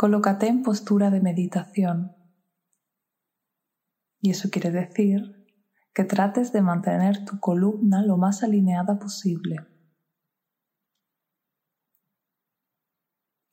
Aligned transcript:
Colócate 0.00 0.46
en 0.46 0.62
postura 0.62 1.10
de 1.10 1.20
meditación. 1.20 2.14
Y 4.20 4.30
eso 4.30 4.48
quiere 4.48 4.70
decir 4.70 5.44
que 5.92 6.04
trates 6.04 6.52
de 6.52 6.62
mantener 6.62 7.24
tu 7.24 7.40
columna 7.40 8.04
lo 8.04 8.16
más 8.16 8.44
alineada 8.44 9.00
posible. 9.00 9.56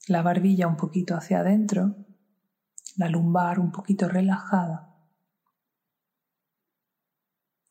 La 0.07 0.21
barbilla 0.21 0.67
un 0.67 0.77
poquito 0.77 1.15
hacia 1.15 1.39
adentro, 1.39 1.95
la 2.95 3.09
lumbar 3.09 3.59
un 3.59 3.71
poquito 3.71 4.07
relajada 4.07 4.95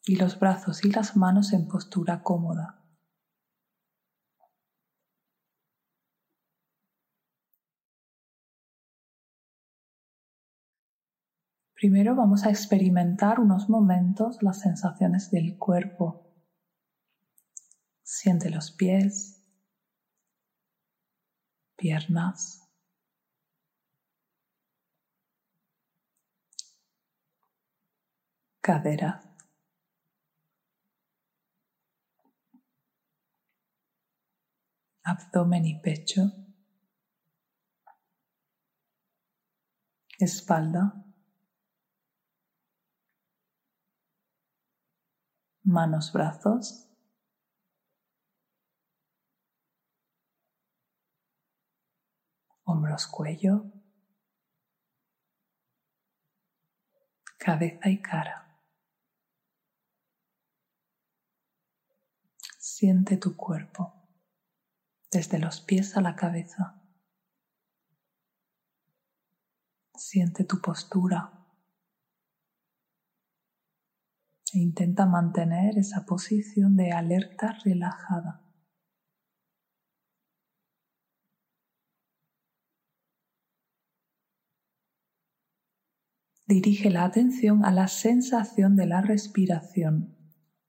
y 0.05 0.17
los 0.17 0.41
brazos 0.41 0.85
y 0.85 0.91
las 0.91 1.17
manos 1.17 1.53
en 1.53 1.69
postura 1.69 2.25
cómoda. 2.25 2.84
Primero 11.75 12.15
vamos 12.15 12.45
a 12.45 12.51
experimentar 12.51 13.41
unos 13.41 13.69
momentos 13.69 14.43
las 14.43 14.61
sensaciones 14.61 15.31
del 15.31 15.59
cuerpo. 15.59 16.33
Siente 18.03 18.49
los 18.49 18.71
pies, 18.71 19.43
piernas, 21.77 22.65
cadera, 28.61 29.37
abdomen 35.03 35.67
y 35.67 35.81
pecho, 35.81 36.33
espalda, 40.19 41.04
manos, 45.65 46.13
brazos. 46.13 46.89
Hombros, 52.65 53.07
cuello. 53.07 53.65
Cabeza 57.39 57.91
y 57.91 58.01
cara. 58.01 58.61
Siente 62.59 63.17
tu 63.17 63.37
cuerpo 63.37 64.09
desde 65.11 65.39
los 65.39 65.61
pies 65.61 65.97
a 65.97 66.01
la 66.01 66.17
cabeza. 66.17 66.83
Siente 69.95 70.45
tu 70.45 70.61
postura 70.61 71.34
intenta 74.59 75.07
mantener 75.07 75.79
esa 75.79 76.05
posición 76.05 76.77
de 76.77 76.93
alerta 76.93 77.57
relajada. 77.65 78.45
Dirige 86.47 86.91
la 86.91 87.05
atención 87.05 87.65
a 87.65 87.71
la 87.71 87.89
sensación 87.89 88.77
de 88.77 88.87
la 88.87 89.01
respiración. 89.01 90.15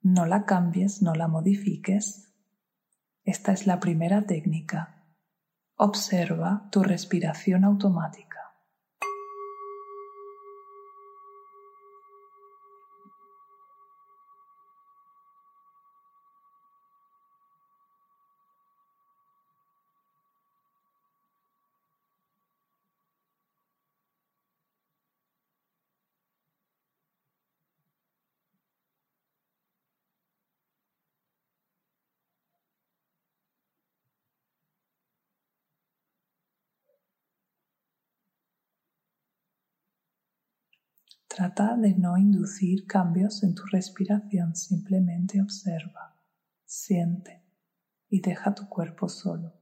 No 0.02 0.26
la 0.26 0.46
cambies, 0.46 1.02
no 1.02 1.16
la 1.16 1.28
modifiques. 1.28 2.34
Esta 3.24 3.52
es 3.52 3.68
la 3.68 3.80
primera 3.82 4.26
técnica. 4.26 5.04
Observa 5.76 6.70
tu 6.72 6.82
respiración 6.82 7.66
automática. 7.66 8.45
Trata 41.28 41.76
de 41.76 41.96
no 41.96 42.18
inducir 42.18 42.86
cambios 42.88 43.44
en 43.44 43.56
tu 43.56 43.64
respiración, 43.72 44.56
simplemente 44.56 45.42
observa, 45.42 46.16
siente 46.66 47.44
y 48.10 48.22
deja 48.22 48.54
tu 48.54 48.70
cuerpo 48.70 49.10
solo. 49.10 49.54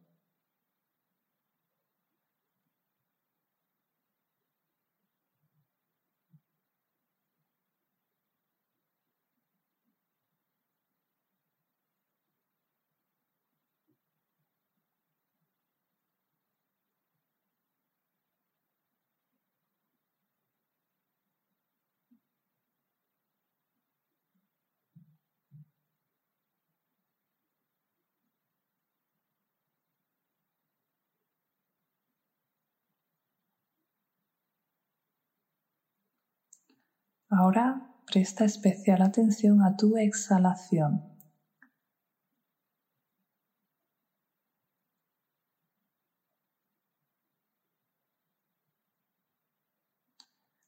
Ahora 37.35 37.89
presta 38.05 38.45
especial 38.45 39.01
atención 39.01 39.63
a 39.63 39.75
tu 39.75 39.97
exhalación. 39.97 41.01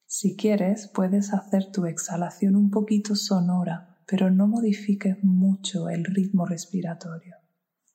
Si 0.07 0.35
quieres, 0.35 0.89
puedes 0.91 1.33
hacer 1.33 1.71
tu 1.71 1.85
exhalación 1.85 2.55
un 2.55 2.71
poquito 2.71 3.15
sonora, 3.15 3.99
pero 4.07 4.31
no 4.31 4.47
modifiques 4.47 5.23
mucho 5.23 5.89
el 5.89 6.03
ritmo 6.03 6.47
respiratorio. 6.47 7.35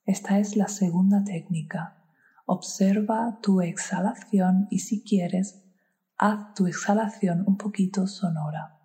Esta 0.04 0.38
es 0.38 0.54
la 0.54 0.68
segunda 0.68 1.24
técnica. 1.24 2.04
Observa 2.46 3.40
tu 3.42 3.62
exhalación 3.62 4.68
y 4.70 4.78
si 4.80 5.02
quieres, 5.02 5.69
haz 6.20 6.52
tu 6.54 6.66
exhalación 6.66 7.44
un 7.46 7.56
poquito 7.56 8.06
sonora. 8.06 8.79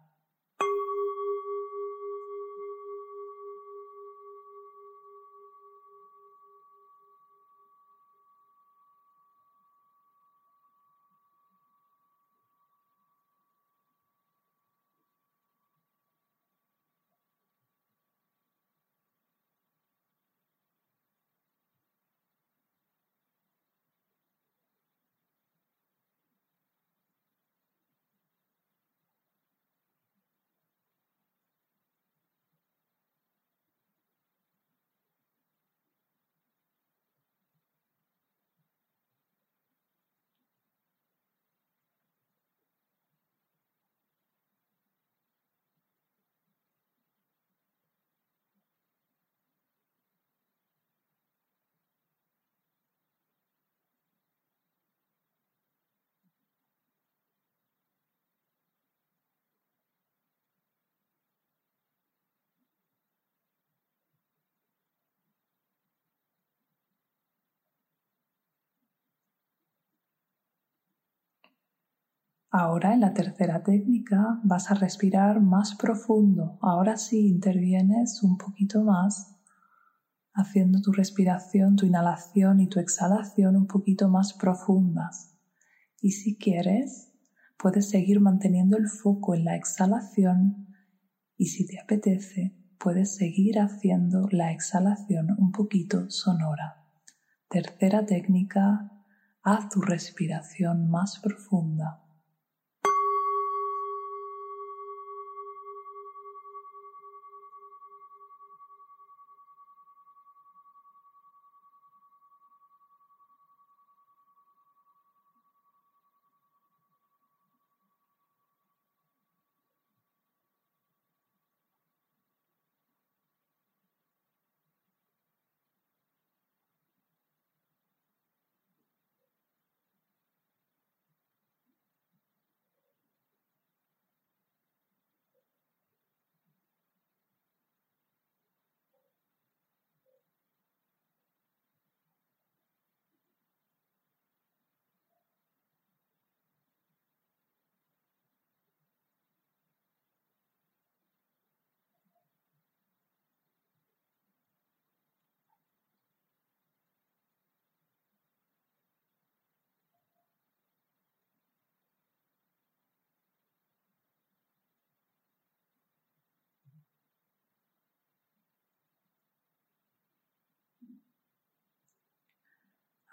Ahora 72.58 72.94
en 72.94 73.02
la 73.02 73.14
tercera 73.14 73.64
técnica 73.64 74.40
vas 74.46 74.72
a 74.72 74.76
respirar 74.76 75.42
más 75.42 75.76
profundo. 75.76 76.58
Ahora 76.62 76.96
sí 76.96 77.28
intervienes 77.28 78.24
un 78.24 78.38
poquito 78.38 78.82
más, 78.82 79.36
haciendo 80.34 80.80
tu 80.80 80.94
respiración, 80.94 81.76
tu 81.76 81.86
inhalación 81.86 82.62
y 82.62 82.70
tu 82.70 82.80
exhalación 82.80 83.58
un 83.58 83.68
poquito 83.68 84.08
más 84.08 84.32
profundas. 84.32 85.36
Y 86.00 86.12
si 86.12 86.38
quieres, 86.38 87.12
puedes 87.58 87.90
seguir 87.90 88.22
manteniendo 88.22 88.78
el 88.78 88.88
foco 88.88 89.36
en 89.36 89.44
la 89.44 89.58
exhalación 89.58 90.70
y 91.36 91.48
si 91.48 91.68
te 91.68 91.78
apetece, 91.82 92.56
puedes 92.80 93.18
seguir 93.18 93.60
haciendo 93.60 94.30
la 94.32 94.54
exhalación 94.54 95.36
un 95.38 95.52
poquito 95.52 96.10
sonora. 96.10 96.86
Tercera 97.50 98.06
técnica, 98.06 98.94
haz 99.44 99.68
tu 99.68 99.82
respiración 99.82 100.90
más 100.90 101.20
profunda. 101.20 102.05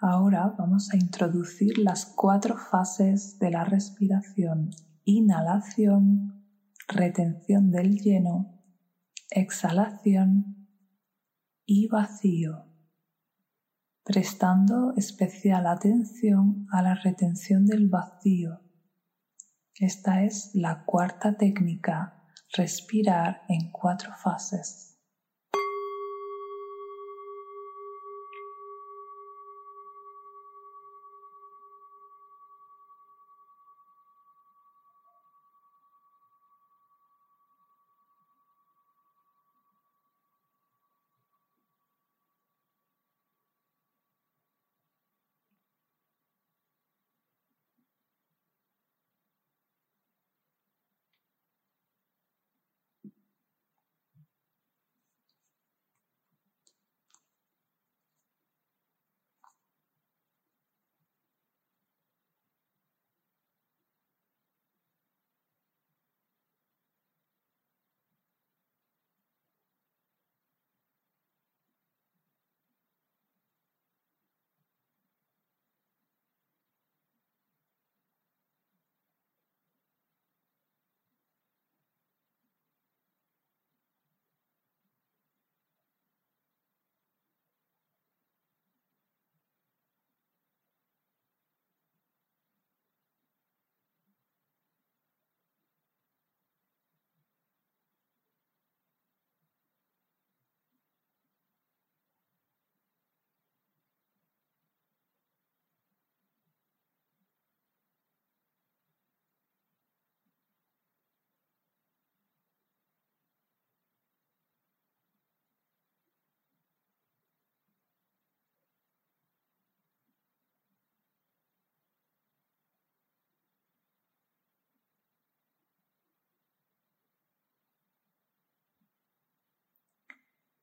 Ahora 0.05 0.53
vamos 0.57 0.89
a 0.91 0.97
introducir 0.97 1.77
las 1.77 2.05
cuatro 2.05 2.57
fases 2.57 3.39
de 3.39 3.49
la 3.49 3.63
respiración. 3.63 4.71
Inhalación, 5.05 6.45
retención 6.89 7.71
del 7.71 7.95
lleno, 8.01 8.61
exhalación 9.29 10.67
y 11.65 11.87
vacío, 11.87 12.65
prestando 14.03 14.93
especial 14.97 15.67
atención 15.67 16.67
a 16.73 16.81
la 16.81 16.95
retención 16.95 17.65
del 17.65 17.87
vacío. 17.87 18.59
Esta 19.73 20.25
es 20.25 20.51
la 20.53 20.83
cuarta 20.83 21.37
técnica, 21.37 22.25
respirar 22.51 23.43
en 23.47 23.71
cuatro 23.71 24.11
fases. 24.21 24.92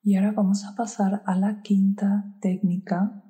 Y 0.03 0.17
ahora 0.17 0.33
vamos 0.33 0.65
a 0.65 0.75
pasar 0.75 1.23
a 1.27 1.37
la 1.37 1.61
quinta 1.61 2.35
técnica. 2.41 3.23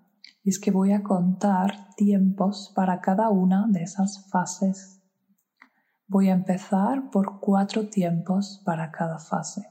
Y 0.44 0.50
es 0.50 0.60
que 0.60 0.70
voy 0.70 0.92
a 0.92 1.02
contar 1.02 1.94
tiempos 1.96 2.72
para 2.76 3.00
cada 3.00 3.28
una 3.28 3.66
de 3.68 3.82
esas 3.82 4.28
fases. 4.30 5.02
Voy 6.06 6.28
a 6.28 6.34
empezar 6.34 7.10
por 7.10 7.40
cuatro 7.40 7.88
tiempos 7.88 8.62
para 8.64 8.90
cada 8.92 9.18
fase. 9.18 9.66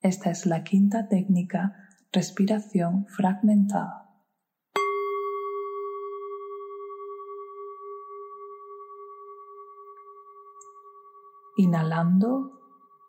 Esta 0.00 0.30
es 0.30 0.46
la 0.46 0.62
quinta 0.62 1.08
técnica, 1.08 1.74
respiración 2.12 3.06
fragmentada. 3.06 4.04
Inhalando 11.56 12.55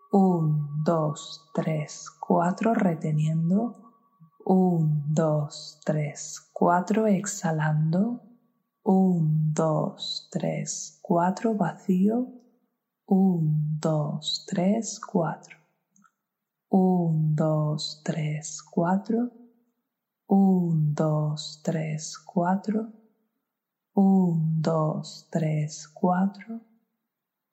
1, 0.10 0.84
2, 0.86 1.14
3, 1.54 2.06
4, 2.20 2.74
reteniendo. 2.74 3.76
1, 4.46 5.14
2, 5.14 5.50
3, 5.84 6.50
4, 6.54 7.08
exhalando. 7.08 8.22
1, 8.84 9.54
2, 9.54 10.30
3, 10.32 11.00
4, 11.02 11.56
vacío. 11.56 12.28
1, 13.06 13.80
2, 13.82 14.46
3, 14.48 15.00
4. 15.02 15.58
1, 16.70 17.36
2, 17.36 18.02
3, 18.04 18.62
4. 18.64 19.32
1, 20.28 20.94
2, 20.94 21.62
3, 21.64 22.18
4. 22.26 22.94
1, 23.94 24.62
2, 24.62 25.28
3, 25.32 25.88
4. 25.94 26.77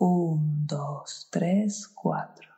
1, 0.00 0.66
2, 0.68 1.28
3, 1.32 1.88
4. 1.92 2.48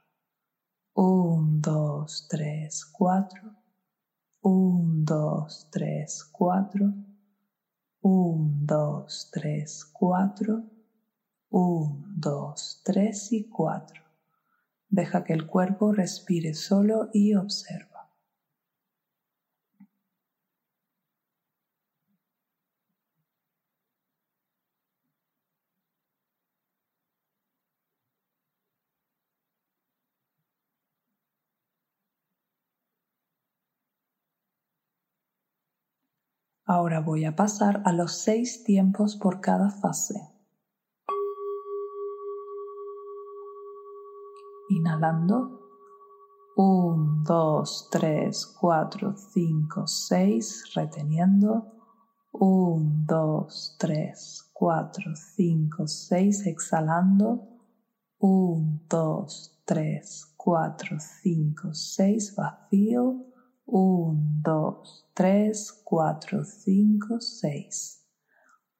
1, 0.92 1.60
2, 1.62 2.28
3, 2.28 2.84
4. 2.92 3.56
1, 4.42 5.04
2, 5.06 5.68
3, 5.70 6.24
4. 6.32 6.94
1, 8.02 8.66
2, 8.66 9.30
3, 9.32 9.84
4. 9.90 10.64
1, 11.48 12.04
2, 12.16 12.82
3 12.84 13.32
y 13.32 13.48
4. 13.48 14.04
Deja 14.90 15.24
que 15.24 15.32
el 15.32 15.46
cuerpo 15.46 15.92
respire 15.92 16.52
solo 16.52 17.08
y 17.14 17.34
observa. 17.36 17.89
Ahora 36.72 37.00
voy 37.00 37.24
a 37.24 37.34
pasar 37.34 37.82
a 37.84 37.92
los 37.92 38.12
seis 38.12 38.62
tiempos 38.62 39.16
por 39.16 39.40
cada 39.40 39.70
fase. 39.70 40.14
Inhalando. 44.68 45.58
1, 46.54 47.24
2, 47.26 47.88
3, 47.90 48.46
4, 48.60 49.14
5, 49.16 49.86
6. 49.88 50.72
Reteniendo. 50.76 51.72
1, 52.34 53.04
2, 53.04 53.76
3, 53.76 54.50
4, 54.52 55.16
5, 55.16 55.86
6. 55.88 56.46
Exhalando. 56.46 57.48
1, 58.20 58.80
2, 58.88 59.62
3, 59.64 60.34
4, 60.36 60.96
5, 61.00 61.74
6. 61.74 62.36
Vacío. 62.36 63.26
1, 63.66 64.20
2, 64.44 65.09
3, 65.20 65.52
4, 65.84 66.46
5, 66.46 67.20
6. 67.20 68.06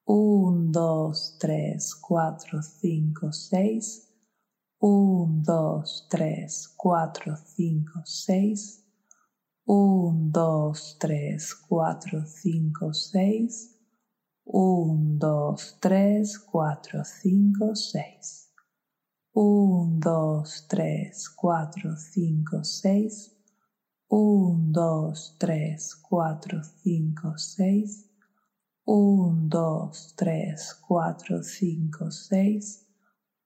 1, 0.07 0.73
2, 0.73 1.13
3, 1.39 1.79
4, 2.01 2.63
5, 2.81 3.31
6. 3.31 4.09
1, 4.79 5.43
2, 5.43 5.85
3, 6.09 6.47
4, 6.79 7.37
5, 7.37 8.03
6. 8.07 8.85
1, 9.67 10.33
2, 10.33 10.73
3, 10.99 11.39
4, 11.69 12.25
5, 12.25 12.95
6. 12.95 13.77
1, 14.45 15.19
2, 15.19 15.57
3, 15.79 16.25
4, 16.51 17.05
5, 17.05 17.75
6. 17.75 18.49
1, 19.35 20.01
2, 20.01 20.45
3, 20.69 21.13
4, 21.37 21.97
5, 22.15 22.65
6. 22.65 23.40
1, 24.13 24.73
2, 24.73 25.15
3, 25.39 25.79
4, 26.03 26.63
5, 26.83 27.39
6. 27.39 28.09
1, 28.85 29.49
2, 29.49 29.93
3, 30.17 30.57
4, 30.89 31.43
5, 31.45 32.11
6. 32.11 32.87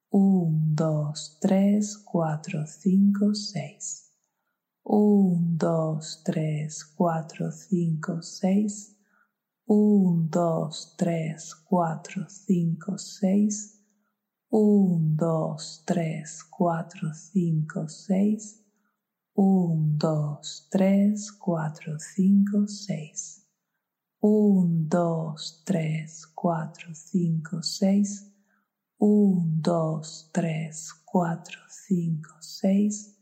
1, 0.09 0.75
2, 0.75 1.13
3, 1.39 1.81
4, 2.03 2.65
5, 2.65 3.35
6. 3.35 4.11
1, 4.81 5.57
2, 5.59 5.99
3, 6.23 6.69
4, 6.97 7.51
5, 7.69 8.21
6. 8.23 8.95
1, 9.67 10.29
2, 10.31 10.69
3, 10.97 11.37
4, 11.69 12.27
5, 12.47 12.97
6. 12.97 13.79
1, 14.49 15.15
2, 15.15 15.57
3, 15.85 16.25
4, 16.49 17.13
5, 17.35 17.87
6. 17.87 18.64
1, 19.37 19.97
2, 19.97 20.39
3, 20.71 21.31
4, 21.39 21.99
5, 21.99 22.67
6. 22.67 23.45
1, 24.21 24.87
2, 24.87 25.35
3, 25.65 26.25
4, 26.33 26.95
5, 26.95 27.61
6. 27.61 28.31
1, 28.97 29.61
2, 29.61 30.29
3, 30.31 30.93
4, 31.03 31.59
5, 31.67 32.37
6. 32.39 33.19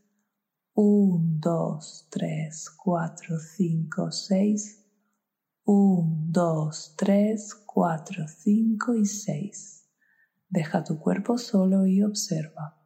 1, 0.75 1.39
2, 1.39 2.07
3, 2.11 2.69
4, 2.77 3.39
5, 3.39 4.11
6. 4.11 4.85
1, 5.65 6.31
2, 6.31 6.95
3, 6.95 7.53
4, 7.65 8.27
5 8.27 8.95
y 8.95 9.05
6. 9.07 9.89
Deja 10.47 10.83
tu 10.83 10.99
cuerpo 10.99 11.39
solo 11.39 11.87
y 11.87 12.03
observa. 12.03 12.82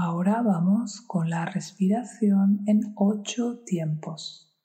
Ahora 0.00 0.42
vamos 0.42 1.00
con 1.00 1.28
la 1.28 1.44
respiración 1.44 2.60
en 2.66 2.94
ocho 2.94 3.64
tiempos. 3.66 4.56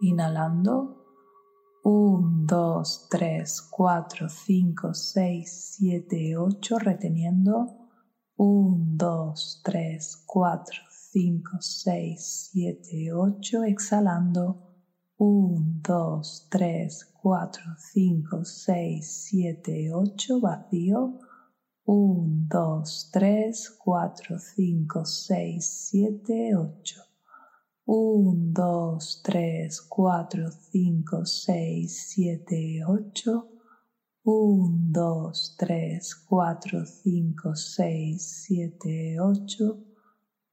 Inhalando. 0.00 1.04
1, 1.82 2.44
2, 2.46 3.08
3, 3.10 3.68
4, 3.72 4.28
5, 4.28 4.94
6, 4.94 5.74
7, 5.80 6.36
8. 6.36 6.78
Reteniendo. 6.78 7.66
1, 8.36 8.84
2, 8.94 9.62
3, 9.64 10.22
4, 10.26 10.80
5, 10.88 11.50
6, 11.58 12.50
7, 12.52 13.12
8. 13.12 13.64
Exhalando. 13.64 14.65
1, 15.18 15.80
2, 15.82 16.22
3, 16.50 16.90
4, 17.22 17.50
5, 17.94 18.44
6, 18.44 19.00
7, 19.02 19.90
8, 19.90 20.40
vacío. 20.40 21.18
1, 21.86 22.48
2, 22.50 22.84
3, 23.12 23.52
4, 23.78 24.38
5, 24.38 25.04
6, 25.06 25.90
7, 25.90 26.52
8. 26.52 27.06
1, 27.86 28.52
2, 28.52 28.98
3, 29.22 29.70
4, 29.88 30.50
5, 30.70 31.24
6, 31.24 31.88
7, 31.88 32.82
8. 32.84 33.48
1, 34.22 34.92
2, 34.92 35.32
3, 35.56 36.00
4, 36.28 36.84
5, 36.84 37.56
6, 37.56 38.18
7, 38.18 39.16
8. 39.18 39.85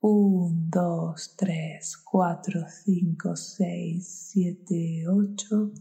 1, 0.00 0.70
2, 0.70 1.34
3, 1.36 1.96
4, 2.04 2.66
5, 2.68 3.34
6, 3.36 4.30
7, 4.32 5.08
8. 5.08 5.72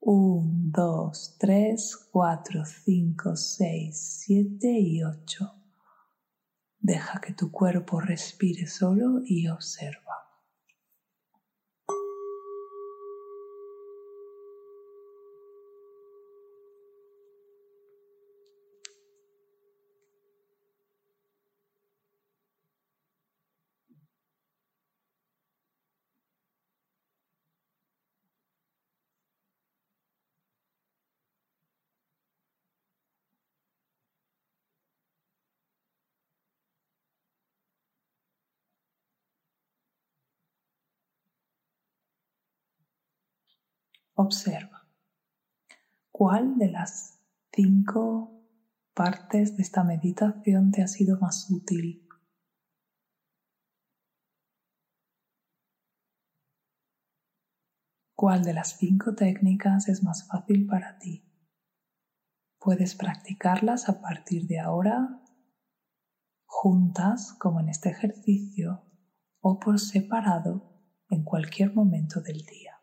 1, 0.00 0.72
2, 0.72 1.36
3, 1.38 1.96
4, 2.10 2.64
5, 2.64 3.36
6, 3.36 4.24
7 4.26 4.78
y 4.80 5.04
8. 5.04 5.54
Deja 6.80 7.20
que 7.20 7.32
tu 7.32 7.52
cuerpo 7.52 8.00
respire 8.00 8.66
solo 8.66 9.22
y 9.24 9.46
observa. 9.46 10.23
Observa. 44.16 44.88
¿Cuál 46.12 46.56
de 46.56 46.70
las 46.70 47.20
cinco 47.52 48.44
partes 48.94 49.56
de 49.56 49.62
esta 49.62 49.82
meditación 49.82 50.70
te 50.70 50.82
ha 50.82 50.86
sido 50.86 51.18
más 51.18 51.50
útil? 51.50 52.08
¿Cuál 58.14 58.44
de 58.44 58.54
las 58.54 58.78
cinco 58.78 59.16
técnicas 59.16 59.88
es 59.88 60.04
más 60.04 60.28
fácil 60.28 60.66
para 60.66 60.96
ti? 60.98 61.28
Puedes 62.60 62.94
practicarlas 62.94 63.88
a 63.88 64.00
partir 64.00 64.46
de 64.46 64.60
ahora 64.60 65.20
juntas 66.46 67.34
como 67.40 67.58
en 67.58 67.68
este 67.68 67.90
ejercicio 67.90 68.84
o 69.40 69.58
por 69.58 69.80
separado 69.80 70.72
en 71.10 71.24
cualquier 71.24 71.74
momento 71.74 72.20
del 72.22 72.38
día. 72.46 72.73